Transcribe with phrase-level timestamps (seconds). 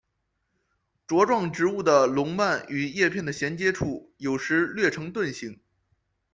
[1.07, 5.59] 茁壮植株的笼蔓与叶片的衔接处有时略呈盾形。